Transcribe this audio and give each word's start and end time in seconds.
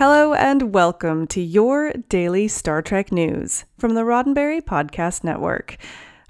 Hello 0.00 0.32
and 0.32 0.72
welcome 0.72 1.26
to 1.26 1.42
your 1.42 1.92
daily 2.08 2.48
Star 2.48 2.80
Trek 2.80 3.12
news 3.12 3.66
from 3.76 3.94
the 3.94 4.00
Roddenberry 4.00 4.62
Podcast 4.62 5.22
Network. 5.22 5.76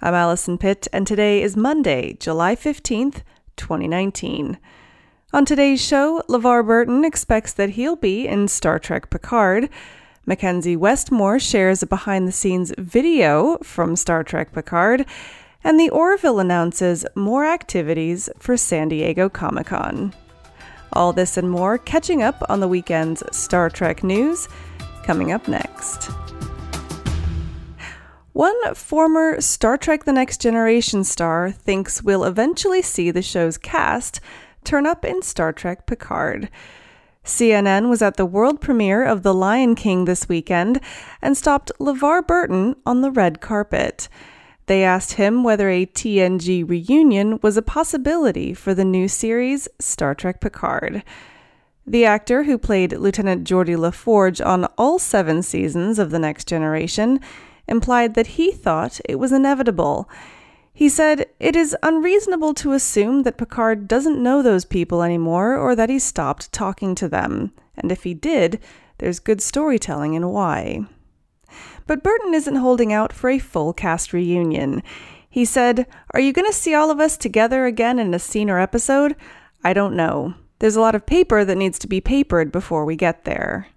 I'm 0.03 0.13
Allison 0.13 0.59
Pitt, 0.59 0.89
and 0.93 1.07
today 1.07 1.41
is 1.41 1.57
Monday, 1.57 2.15
July 2.15 2.57
15th, 2.57 3.23
2019. 3.55 4.59
On 5.33 5.45
today's 5.45 5.81
show, 5.81 6.21
LeVar 6.29 6.67
Burton 6.67 7.05
expects 7.05 7.53
that 7.53 7.71
he'll 7.71 7.95
be 7.95 8.27
in 8.27 8.49
Star 8.49 8.81
Trek 8.81 9.09
Picard. 9.09 9.69
McKenzie 10.27 10.77
Westmore 10.77 11.39
shares 11.39 11.81
a 11.81 11.87
behind 11.87 12.27
the 12.27 12.33
scenes 12.33 12.73
video 12.77 13.57
from 13.59 13.95
Star 13.95 14.25
Trek 14.25 14.53
Picard. 14.53 15.07
And 15.63 15.79
the 15.79 15.91
Orville 15.91 16.41
announces 16.41 17.07
more 17.15 17.47
activities 17.47 18.29
for 18.37 18.57
San 18.57 18.89
Diego 18.89 19.29
Comic 19.29 19.69
Con. 19.69 20.13
All 20.93 21.13
this 21.13 21.37
and 21.37 21.51
more 21.51 21.79
catching 21.79 22.23
up 22.23 22.43
on 22.49 22.61
the 22.61 22.69
weekend's 22.69 23.23
Star 23.37 23.71
Trek 23.71 24.03
news 24.03 24.49
coming 25.05 25.33
up 25.33 25.49
next. 25.49 26.11
One 28.33 28.75
former 28.75 29.41
Star 29.41 29.77
Trek 29.77 30.05
The 30.05 30.13
Next 30.13 30.41
Generation 30.41 31.05
star 31.05 31.51
thinks 31.51 32.03
we'll 32.03 32.25
eventually 32.25 32.81
see 32.81 33.11
the 33.11 33.23
show's 33.23 33.59
cast 33.59 34.21
turn 34.65 34.87
up 34.87 35.05
in 35.05 35.23
Star 35.23 35.53
Trek 35.53 35.87
Picard. 35.87 36.49
CNN 37.25 37.91
was 37.91 38.03
at 38.03 38.17
the 38.17 38.25
world 38.25 38.61
premiere 38.61 39.05
of 39.05 39.23
The 39.23 39.35
Lion 39.35 39.75
King 39.75 40.05
this 40.05 40.29
weekend 40.29 40.81
and 41.21 41.37
stopped 41.37 41.71
LeVar 41.79 42.27
Burton 42.27 42.77
on 42.87 43.03
the 43.03 43.11
red 43.11 43.41
carpet. 43.41 44.09
They 44.71 44.85
asked 44.85 45.15
him 45.15 45.43
whether 45.43 45.69
a 45.69 45.85
TNG 45.85 46.63
reunion 46.63 47.41
was 47.43 47.57
a 47.57 47.61
possibility 47.61 48.55
for 48.55 48.73
the 48.73 48.85
new 48.85 49.09
series 49.09 49.67
Star 49.81 50.15
Trek 50.15 50.41
Picard. 50.41 51.03
The 51.85 52.05
actor 52.05 52.45
who 52.45 52.57
played 52.57 52.93
Lieutenant 52.93 53.43
Geordi 53.43 53.77
LaForge 53.77 54.41
on 54.47 54.67
all 54.79 55.01
seven 55.01 55.43
seasons 55.43 55.99
of 55.99 56.13
The 56.13 56.21
Next 56.21 56.47
Generation 56.47 57.19
implied 57.67 58.15
that 58.15 58.39
he 58.39 58.53
thought 58.53 59.01
it 59.09 59.19
was 59.19 59.33
inevitable. 59.33 60.09
He 60.73 60.89
said, 60.89 61.27
It 61.41 61.57
is 61.57 61.77
unreasonable 61.83 62.55
to 62.55 62.71
assume 62.71 63.25
that 63.25 63.39
Picard 63.39 63.89
doesn't 63.89 64.23
know 64.23 64.41
those 64.41 64.65
people 64.65 65.03
anymore 65.03 65.57
or 65.57 65.75
that 65.75 65.91
he 65.91 65.99
stopped 65.99 66.53
talking 66.53 66.95
to 66.95 67.09
them. 67.09 67.53
And 67.77 67.91
if 67.91 68.05
he 68.05 68.15
did, 68.15 68.61
there's 68.99 69.19
good 69.19 69.43
storytelling 69.43 70.15
in 70.15 70.29
why. 70.29 70.87
But 71.87 72.03
Burton 72.03 72.35
isn't 72.35 72.57
holding 72.57 72.93
out 72.93 73.13
for 73.13 73.31
a 73.31 73.39
full 73.39 73.73
cast 73.73 74.13
reunion. 74.13 74.83
He 75.29 75.45
said, 75.45 75.87
Are 76.13 76.21
you 76.21 76.33
going 76.33 76.47
to 76.47 76.53
see 76.53 76.75
all 76.75 76.91
of 76.91 77.01
us 77.01 77.17
together 77.17 77.67
again 77.67 77.99
in 77.99 78.13
a 78.13 78.19
scene 78.19 78.51
or 78.51 78.59
episode? 78.59 79.17
I 79.63 79.73
don't 79.73 79.97
know. 79.97 80.35
There's 80.59 80.77
a 80.77 80.81
lot 80.81 80.95
of 80.95 81.07
paper 81.07 81.45
that 81.45 81.57
needs 81.57 81.79
to 81.81 81.87
be 81.87 82.01
papered 82.01 82.53
before 82.53 82.85
we 82.85 82.97
get 82.97 83.25
there. 83.25 83.69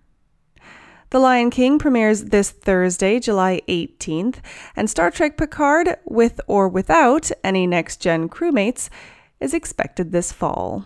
The 1.11 1.19
Lion 1.19 1.51
King 1.51 1.77
premieres 1.77 2.25
this 2.25 2.49
Thursday, 2.49 3.19
July 3.19 3.61
18th, 3.67 4.37
and 4.75 4.89
Star 4.89 5.11
Trek 5.11 5.37
Picard, 5.37 5.95
with 6.05 6.41
or 6.47 6.67
without 6.67 7.29
any 7.43 7.67
next 7.67 8.01
gen 8.01 8.27
crewmates, 8.29 8.89
is 9.39 9.53
expected 9.53 10.11
this 10.11 10.31
fall. 10.31 10.85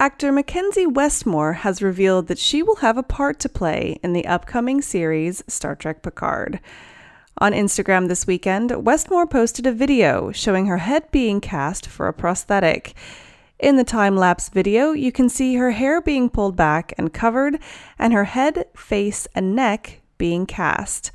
Actor 0.00 0.32
McKenzie 0.32 0.90
Westmore 0.90 1.52
has 1.52 1.82
revealed 1.82 2.28
that 2.28 2.38
she 2.38 2.62
will 2.62 2.76
have 2.76 2.96
a 2.96 3.02
part 3.02 3.38
to 3.40 3.50
play 3.50 4.00
in 4.02 4.14
the 4.14 4.26
upcoming 4.26 4.80
series 4.80 5.44
Star 5.46 5.76
Trek 5.76 6.02
Picard. 6.02 6.58
On 7.36 7.52
Instagram 7.52 8.08
this 8.08 8.26
weekend, 8.26 8.86
Westmore 8.86 9.26
posted 9.26 9.66
a 9.66 9.72
video 9.72 10.32
showing 10.32 10.64
her 10.64 10.78
head 10.78 11.10
being 11.10 11.38
cast 11.38 11.86
for 11.86 12.08
a 12.08 12.14
prosthetic. 12.14 12.94
In 13.58 13.76
the 13.76 13.84
time 13.84 14.16
lapse 14.16 14.48
video, 14.48 14.92
you 14.92 15.12
can 15.12 15.28
see 15.28 15.56
her 15.56 15.72
hair 15.72 16.00
being 16.00 16.30
pulled 16.30 16.56
back 16.56 16.94
and 16.96 17.12
covered, 17.12 17.58
and 17.98 18.14
her 18.14 18.24
head, 18.24 18.68
face, 18.74 19.28
and 19.34 19.54
neck 19.54 20.00
being 20.16 20.46
cast. 20.46 21.10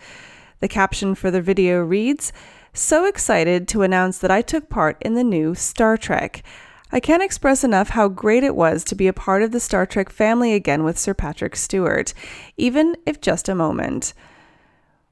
The 0.59 0.67
caption 0.67 1.15
for 1.15 1.31
the 1.31 1.41
video 1.41 1.81
reads 1.81 2.31
So 2.71 3.05
excited 3.05 3.67
to 3.69 3.81
announce 3.81 4.19
that 4.19 4.29
I 4.29 4.43
took 4.43 4.69
part 4.69 5.01
in 5.01 5.15
the 5.15 5.23
new 5.23 5.55
Star 5.55 5.97
Trek. 5.97 6.43
I 6.91 6.99
can't 6.99 7.23
express 7.23 7.63
enough 7.63 7.89
how 7.89 8.07
great 8.07 8.43
it 8.43 8.55
was 8.55 8.83
to 8.85 8.95
be 8.95 9.07
a 9.07 9.13
part 9.13 9.41
of 9.41 9.51
the 9.51 9.59
Star 9.59 9.85
Trek 9.85 10.09
family 10.09 10.53
again 10.53 10.83
with 10.83 10.99
Sir 10.99 11.13
Patrick 11.13 11.55
Stewart, 11.55 12.13
even 12.57 12.95
if 13.05 13.19
just 13.19 13.49
a 13.49 13.55
moment. 13.55 14.13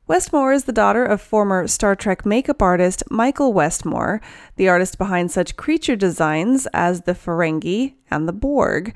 Westmore 0.05 0.53
is 0.53 0.65
the 0.65 0.71
daughter 0.71 1.03
of 1.03 1.21
former 1.21 1.67
Star 1.67 1.95
Trek 1.95 2.25
makeup 2.25 2.61
artist 2.61 3.03
Michael 3.09 3.53
Westmore, 3.53 4.21
the 4.57 4.69
artist 4.69 4.97
behind 4.97 5.31
such 5.31 5.55
creature 5.55 5.95
designs 5.95 6.67
as 6.73 7.01
the 7.01 7.13
Ferengi 7.13 7.95
and 8.11 8.27
the 8.27 8.33
Borg. 8.33 8.95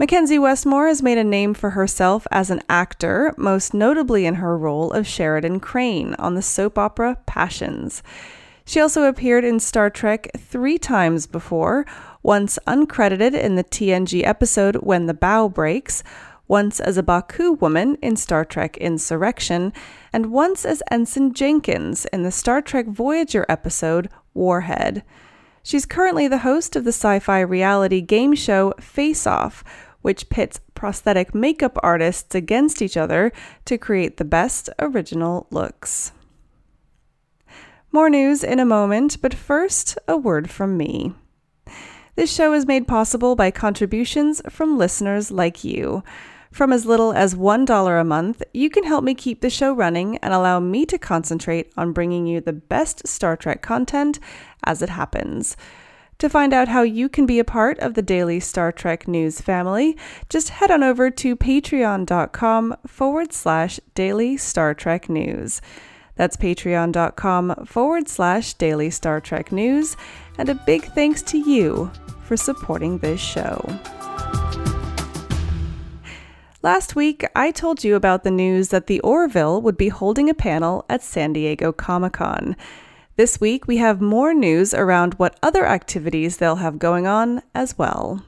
McKenzie 0.00 0.40
Westmore 0.40 0.88
has 0.88 1.02
made 1.02 1.18
a 1.18 1.24
name 1.24 1.54
for 1.54 1.70
herself 1.70 2.26
as 2.30 2.50
an 2.50 2.62
actor, 2.68 3.34
most 3.36 3.74
notably 3.74 4.26
in 4.26 4.36
her 4.36 4.56
role 4.56 4.90
of 4.92 5.06
Sheridan 5.06 5.60
Crane 5.60 6.14
on 6.14 6.34
the 6.34 6.42
soap 6.42 6.78
opera 6.78 7.18
Passions. 7.26 8.02
She 8.68 8.80
also 8.80 9.04
appeared 9.04 9.46
in 9.46 9.60
Star 9.60 9.88
Trek 9.88 10.28
three 10.36 10.76
times 10.76 11.26
before, 11.26 11.86
once 12.22 12.58
uncredited 12.66 13.32
in 13.32 13.54
the 13.54 13.64
TNG 13.64 14.26
episode 14.26 14.76
When 14.82 15.06
the 15.06 15.14
Bow 15.14 15.48
Breaks, 15.48 16.02
once 16.48 16.78
as 16.78 16.98
a 16.98 17.02
Ba'ku 17.02 17.58
woman 17.62 17.96
in 18.02 18.14
Star 18.16 18.44
Trek 18.44 18.76
Insurrection, 18.76 19.72
and 20.12 20.30
once 20.30 20.66
as 20.66 20.82
Ensign 20.90 21.32
Jenkins 21.32 22.04
in 22.12 22.24
the 22.24 22.30
Star 22.30 22.60
Trek 22.60 22.88
Voyager 22.88 23.46
episode 23.48 24.10
Warhead. 24.34 25.02
She's 25.62 25.86
currently 25.86 26.28
the 26.28 26.44
host 26.44 26.76
of 26.76 26.84
the 26.84 26.92
sci 26.92 27.20
fi 27.20 27.40
reality 27.40 28.02
game 28.02 28.34
show 28.34 28.74
Face 28.78 29.26
Off, 29.26 29.64
which 30.02 30.28
pits 30.28 30.60
prosthetic 30.74 31.34
makeup 31.34 31.78
artists 31.82 32.34
against 32.34 32.82
each 32.82 32.98
other 32.98 33.32
to 33.64 33.78
create 33.78 34.18
the 34.18 34.26
best 34.26 34.68
original 34.78 35.46
looks. 35.50 36.12
More 37.90 38.10
news 38.10 38.44
in 38.44 38.60
a 38.60 38.66
moment, 38.66 39.16
but 39.22 39.32
first, 39.32 39.96
a 40.06 40.16
word 40.16 40.50
from 40.50 40.76
me. 40.76 41.14
This 42.16 42.32
show 42.32 42.52
is 42.52 42.66
made 42.66 42.86
possible 42.86 43.34
by 43.34 43.50
contributions 43.50 44.42
from 44.50 44.76
listeners 44.76 45.30
like 45.30 45.64
you. 45.64 46.02
From 46.52 46.72
as 46.72 46.84
little 46.84 47.12
as 47.12 47.34
$1 47.34 48.00
a 48.00 48.04
month, 48.04 48.42
you 48.52 48.68
can 48.68 48.84
help 48.84 49.04
me 49.04 49.14
keep 49.14 49.40
the 49.40 49.48
show 49.48 49.72
running 49.72 50.18
and 50.18 50.34
allow 50.34 50.60
me 50.60 50.84
to 50.86 50.98
concentrate 50.98 51.72
on 51.76 51.92
bringing 51.92 52.26
you 52.26 52.40
the 52.40 52.52
best 52.52 53.06
Star 53.06 53.36
Trek 53.36 53.62
content 53.62 54.18
as 54.64 54.82
it 54.82 54.88
happens. 54.90 55.56
To 56.18 56.28
find 56.28 56.52
out 56.52 56.68
how 56.68 56.82
you 56.82 57.08
can 57.08 57.26
be 57.26 57.38
a 57.38 57.44
part 57.44 57.78
of 57.78 57.94
the 57.94 58.02
daily 58.02 58.40
Star 58.40 58.72
Trek 58.72 59.06
news 59.06 59.40
family, 59.40 59.96
just 60.28 60.48
head 60.48 60.70
on 60.70 60.82
over 60.82 61.10
to 61.10 61.36
patreon.com 61.36 62.76
forward 62.86 63.32
slash 63.32 63.78
daily 63.94 64.36
Star 64.36 64.74
Trek 64.74 65.08
news. 65.08 65.60
That's 66.18 66.36
patreon.com 66.36 67.64
forward 67.64 68.08
slash 68.08 68.54
daily 68.54 68.90
Star 68.90 69.20
Trek 69.20 69.52
news. 69.52 69.96
And 70.36 70.48
a 70.48 70.54
big 70.54 70.84
thanks 70.92 71.22
to 71.22 71.38
you 71.38 71.90
for 72.24 72.36
supporting 72.36 72.98
this 72.98 73.20
show. 73.20 73.64
Last 76.60 76.96
week, 76.96 77.24
I 77.36 77.52
told 77.52 77.84
you 77.84 77.94
about 77.94 78.24
the 78.24 78.32
news 78.32 78.70
that 78.70 78.88
the 78.88 78.98
Orville 79.00 79.62
would 79.62 79.76
be 79.76 79.88
holding 79.88 80.28
a 80.28 80.34
panel 80.34 80.84
at 80.88 81.04
San 81.04 81.32
Diego 81.32 81.70
Comic 81.70 82.14
Con. 82.14 82.56
This 83.14 83.40
week, 83.40 83.68
we 83.68 83.76
have 83.76 84.00
more 84.00 84.34
news 84.34 84.74
around 84.74 85.14
what 85.14 85.38
other 85.40 85.64
activities 85.64 86.36
they'll 86.36 86.56
have 86.56 86.80
going 86.80 87.06
on 87.06 87.42
as 87.54 87.78
well. 87.78 88.24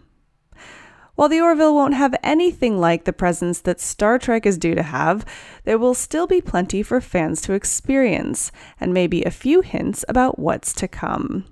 While 1.14 1.28
the 1.28 1.40
Orville 1.40 1.74
won't 1.74 1.94
have 1.94 2.14
anything 2.22 2.78
like 2.78 3.04
the 3.04 3.12
presence 3.12 3.60
that 3.60 3.80
Star 3.80 4.18
Trek 4.18 4.46
is 4.46 4.58
due 4.58 4.74
to 4.74 4.82
have, 4.82 5.24
there 5.64 5.78
will 5.78 5.94
still 5.94 6.26
be 6.26 6.40
plenty 6.40 6.82
for 6.82 7.00
fans 7.00 7.42
to 7.42 7.52
experience, 7.52 8.52
and 8.80 8.94
maybe 8.94 9.22
a 9.22 9.30
few 9.30 9.60
hints 9.60 10.04
about 10.08 10.38
what's 10.38 10.72
to 10.74 10.88
come. 10.88 11.44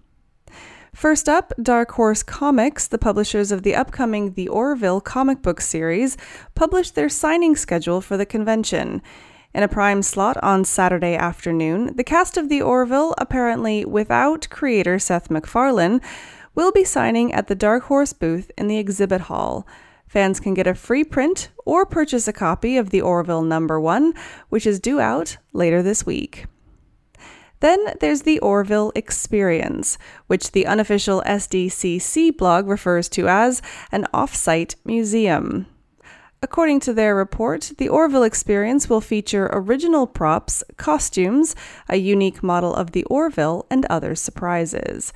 First 0.94 1.28
up, 1.28 1.52
Dark 1.62 1.92
Horse 1.92 2.22
Comics, 2.22 2.88
the 2.88 2.98
publishers 2.98 3.52
of 3.52 3.62
the 3.62 3.76
upcoming 3.76 4.32
The 4.32 4.48
Orville 4.48 5.00
comic 5.00 5.42
book 5.42 5.60
series, 5.60 6.16
published 6.54 6.94
their 6.94 7.08
signing 7.08 7.54
schedule 7.54 8.00
for 8.00 8.16
the 8.16 8.26
convention. 8.26 9.02
In 9.54 9.62
a 9.62 9.68
prime 9.68 10.02
slot 10.02 10.36
on 10.42 10.64
Saturday 10.64 11.14
afternoon, 11.14 11.96
the 11.96 12.04
cast 12.04 12.36
of 12.36 12.48
The 12.48 12.62
Orville, 12.62 13.14
apparently 13.16 13.84
without 13.84 14.48
creator 14.50 14.98
Seth 14.98 15.30
MacFarlane, 15.30 16.00
will 16.58 16.72
be 16.72 16.82
signing 16.82 17.32
at 17.32 17.46
the 17.46 17.54
Dark 17.54 17.84
Horse 17.84 18.12
booth 18.12 18.50
in 18.58 18.66
the 18.66 18.78
exhibit 18.78 19.20
hall. 19.20 19.64
Fans 20.08 20.40
can 20.40 20.54
get 20.54 20.66
a 20.66 20.74
free 20.74 21.04
print 21.04 21.50
or 21.64 21.86
purchase 21.86 22.26
a 22.26 22.32
copy 22.32 22.76
of 22.76 22.90
The 22.90 23.00
Orville 23.00 23.42
Number 23.42 23.78
1, 23.78 24.12
which 24.48 24.66
is 24.66 24.80
due 24.80 24.98
out 24.98 25.36
later 25.52 25.84
this 25.84 26.04
week. 26.04 26.46
Then 27.60 27.78
there's 28.00 28.22
the 28.22 28.40
Orville 28.40 28.90
Experience, 28.96 29.98
which 30.26 30.50
the 30.50 30.66
unofficial 30.66 31.22
SDCC 31.24 32.36
blog 32.36 32.66
refers 32.66 33.08
to 33.10 33.28
as 33.28 33.62
an 33.92 34.08
off-site 34.12 34.74
museum. 34.84 35.66
According 36.42 36.80
to 36.80 36.92
their 36.92 37.14
report, 37.14 37.70
the 37.78 37.88
Orville 37.88 38.24
experience 38.24 38.90
will 38.90 39.00
feature 39.00 39.48
original 39.52 40.08
props, 40.08 40.64
costumes, 40.76 41.54
a 41.88 41.98
unique 41.98 42.42
model 42.42 42.74
of 42.74 42.90
the 42.90 43.04
Orville, 43.04 43.64
and 43.70 43.86
other 43.86 44.16
surprises. 44.16 45.12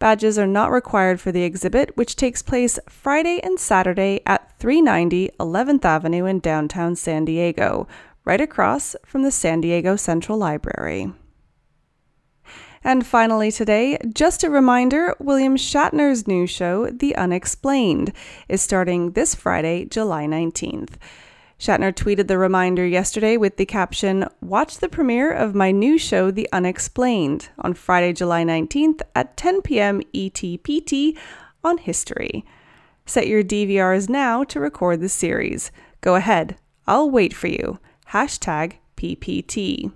Badges 0.00 0.38
are 0.38 0.46
not 0.46 0.72
required 0.72 1.20
for 1.20 1.30
the 1.30 1.42
exhibit, 1.42 1.94
which 1.94 2.16
takes 2.16 2.42
place 2.42 2.78
Friday 2.88 3.38
and 3.42 3.60
Saturday 3.60 4.22
at 4.24 4.58
390 4.58 5.28
11th 5.38 5.84
Avenue 5.84 6.24
in 6.24 6.40
downtown 6.40 6.96
San 6.96 7.26
Diego, 7.26 7.86
right 8.24 8.40
across 8.40 8.96
from 9.04 9.22
the 9.22 9.30
San 9.30 9.60
Diego 9.60 9.96
Central 9.96 10.38
Library. 10.38 11.12
And 12.82 13.06
finally, 13.06 13.52
today, 13.52 13.98
just 14.14 14.42
a 14.42 14.48
reminder 14.48 15.14
William 15.18 15.58
Shatner's 15.58 16.26
new 16.26 16.46
show, 16.46 16.86
The 16.86 17.14
Unexplained, 17.14 18.14
is 18.48 18.62
starting 18.62 19.12
this 19.12 19.34
Friday, 19.34 19.84
July 19.84 20.24
19th. 20.24 20.94
Shatner 21.60 21.92
tweeted 21.92 22.26
the 22.26 22.38
reminder 22.38 22.86
yesterday 22.86 23.36
with 23.36 23.58
the 23.58 23.66
caption 23.66 24.26
Watch 24.40 24.78
the 24.78 24.88
premiere 24.88 25.30
of 25.30 25.54
my 25.54 25.70
new 25.70 25.98
show, 25.98 26.30
The 26.30 26.48
Unexplained, 26.54 27.50
on 27.58 27.74
Friday, 27.74 28.14
July 28.14 28.44
19th 28.44 29.02
at 29.14 29.36
10 29.36 29.60
p.m. 29.60 30.00
ETPT 30.14 31.18
on 31.62 31.76
History. 31.76 32.46
Set 33.04 33.26
your 33.26 33.44
DVRs 33.44 34.08
now 34.08 34.42
to 34.44 34.58
record 34.58 35.02
the 35.02 35.10
series. 35.10 35.70
Go 36.00 36.14
ahead, 36.14 36.56
I'll 36.86 37.10
wait 37.10 37.34
for 37.34 37.48
you. 37.48 37.78
Hashtag 38.08 38.78
PPT. 38.96 39.92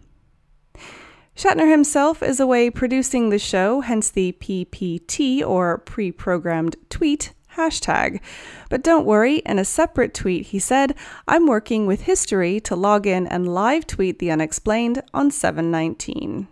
Shatner 1.34 1.70
himself 1.70 2.22
is 2.22 2.40
away 2.40 2.68
producing 2.68 3.30
the 3.30 3.38
show, 3.38 3.80
hence 3.80 4.10
the 4.10 4.32
PPT 4.32 5.42
or 5.42 5.78
pre 5.78 6.12
programmed 6.12 6.76
tweet 6.90 7.32
hashtag. 7.56 8.20
But 8.68 8.82
don't 8.82 9.06
worry, 9.06 9.36
in 9.38 9.58
a 9.58 9.64
separate 9.64 10.14
tweet, 10.14 10.46
he 10.46 10.58
said, 10.58 10.94
I'm 11.26 11.46
working 11.46 11.86
with 11.86 12.02
History 12.02 12.60
to 12.60 12.76
log 12.76 13.06
in 13.06 13.26
and 13.26 13.52
live 13.52 13.86
tweet 13.86 14.18
The 14.18 14.30
Unexplained 14.30 15.02
on 15.12 15.30
719. 15.30 16.48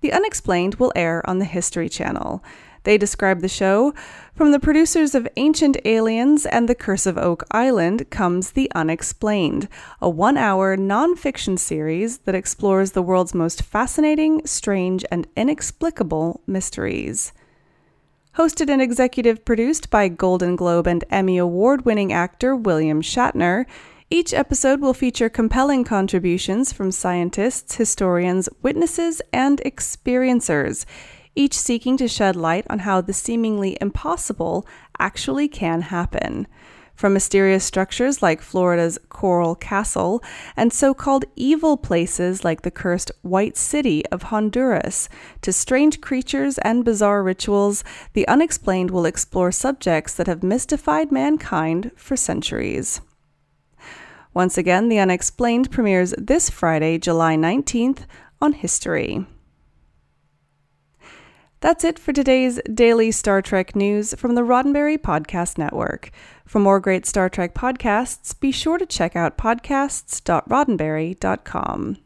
The 0.00 0.12
Unexplained 0.12 0.76
will 0.76 0.92
air 0.94 1.28
on 1.28 1.38
the 1.38 1.44
History 1.44 1.88
Channel. 1.88 2.42
They 2.86 2.96
describe 2.96 3.40
the 3.40 3.48
show 3.48 3.94
From 4.32 4.52
the 4.52 4.60
producers 4.60 5.16
of 5.16 5.26
Ancient 5.36 5.76
Aliens 5.84 6.46
and 6.46 6.68
The 6.68 6.74
Curse 6.76 7.04
of 7.06 7.18
Oak 7.18 7.42
Island 7.50 8.10
comes 8.10 8.52
The 8.52 8.70
Unexplained, 8.76 9.68
a 10.00 10.08
one 10.08 10.36
hour 10.36 10.76
non-fiction 10.76 11.56
series 11.56 12.18
that 12.18 12.36
explores 12.36 12.92
the 12.92 13.02
world's 13.02 13.34
most 13.34 13.62
fascinating, 13.62 14.46
strange, 14.46 15.04
and 15.10 15.26
inexplicable 15.36 16.42
mysteries. 16.46 17.32
Hosted 18.36 18.68
and 18.68 18.82
executive 18.82 19.46
produced 19.46 19.88
by 19.88 20.08
Golden 20.08 20.56
Globe 20.56 20.86
and 20.86 21.02
Emmy 21.08 21.38
Award 21.38 21.86
winning 21.86 22.12
actor 22.12 22.54
William 22.54 23.00
Shatner, 23.00 23.64
each 24.10 24.34
episode 24.34 24.78
will 24.82 24.92
feature 24.92 25.30
compelling 25.30 25.84
contributions 25.84 26.70
from 26.70 26.92
scientists, 26.92 27.76
historians, 27.76 28.50
witnesses, 28.60 29.22
and 29.32 29.62
experiencers 29.64 30.84
each 31.34 31.54
seeking 31.54 31.96
to 31.96 32.08
shed 32.08 32.36
light 32.36 32.66
on 32.68 32.80
how 32.80 33.00
the 33.00 33.12
seemingly 33.14 33.78
impossible 33.80 34.66
actually 34.98 35.48
can 35.48 35.82
happen. 35.82 36.46
From 36.96 37.12
mysterious 37.12 37.62
structures 37.62 38.22
like 38.22 38.40
Florida's 38.40 38.98
Coral 39.10 39.54
Castle 39.54 40.22
and 40.56 40.72
so 40.72 40.94
called 40.94 41.26
evil 41.36 41.76
places 41.76 42.42
like 42.42 42.62
the 42.62 42.70
cursed 42.70 43.12
White 43.20 43.58
City 43.58 44.04
of 44.06 44.24
Honduras, 44.24 45.10
to 45.42 45.52
strange 45.52 46.00
creatures 46.00 46.56
and 46.58 46.86
bizarre 46.86 47.22
rituals, 47.22 47.84
The 48.14 48.26
Unexplained 48.26 48.90
will 48.90 49.04
explore 49.04 49.52
subjects 49.52 50.14
that 50.14 50.26
have 50.26 50.42
mystified 50.42 51.12
mankind 51.12 51.90
for 51.96 52.16
centuries. 52.16 53.02
Once 54.32 54.56
again, 54.56 54.88
The 54.88 54.98
Unexplained 54.98 55.70
premieres 55.70 56.14
this 56.16 56.48
Friday, 56.48 56.96
July 56.96 57.36
19th 57.36 58.06
on 58.40 58.54
History. 58.54 59.26
That's 61.60 61.84
it 61.84 61.98
for 61.98 62.12
today's 62.12 62.60
daily 62.72 63.10
Star 63.10 63.40
Trek 63.40 63.74
news 63.74 64.12
from 64.14 64.34
the 64.34 64.42
Roddenberry 64.42 64.98
Podcast 64.98 65.56
Network. 65.56 66.10
For 66.44 66.58
more 66.58 66.80
great 66.80 67.06
Star 67.06 67.30
Trek 67.30 67.54
podcasts, 67.54 68.38
be 68.38 68.52
sure 68.52 68.76
to 68.76 68.84
check 68.84 69.16
out 69.16 69.38
podcasts.roddenberry.com. 69.38 71.96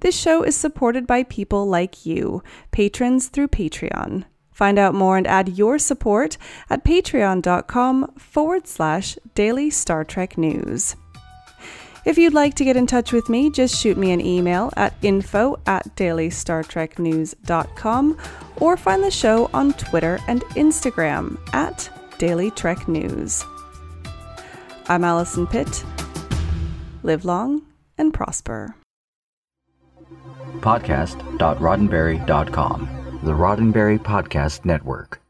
This 0.00 0.18
show 0.18 0.42
is 0.42 0.56
supported 0.56 1.06
by 1.06 1.24
people 1.24 1.66
like 1.66 2.06
you, 2.06 2.42
patrons 2.70 3.28
through 3.28 3.48
Patreon. 3.48 4.24
Find 4.50 4.78
out 4.78 4.94
more 4.94 5.16
and 5.16 5.26
add 5.26 5.58
your 5.58 5.78
support 5.78 6.38
at 6.70 6.84
patreon.com 6.84 8.14
forward 8.16 8.66
slash 8.66 9.18
daily 9.34 9.70
Star 9.70 10.04
Trek 10.04 10.38
news. 10.38 10.96
If 12.08 12.16
you'd 12.16 12.32
like 12.32 12.54
to 12.54 12.64
get 12.64 12.78
in 12.78 12.86
touch 12.86 13.12
with 13.12 13.28
me, 13.28 13.50
just 13.50 13.76
shoot 13.76 13.98
me 13.98 14.12
an 14.12 14.22
email 14.22 14.72
at 14.78 14.94
info 15.02 15.58
at 15.66 15.94
dailystartreknews.com 15.94 18.18
or 18.56 18.78
find 18.78 19.04
the 19.04 19.10
show 19.10 19.50
on 19.52 19.74
Twitter 19.74 20.18
and 20.26 20.40
Instagram 20.56 21.38
at 21.52 21.90
Daily 22.16 22.50
Trek 22.52 22.88
News. 22.88 23.44
I'm 24.88 25.04
Allison 25.04 25.46
Pitt. 25.46 25.84
Live 27.02 27.26
long 27.26 27.60
and 27.98 28.14
prosper. 28.14 28.74
Podcast.roddenberry.com, 30.60 33.20
the 33.22 33.32
Roddenberry 33.32 33.98
Podcast 33.98 34.64
Network. 34.64 35.20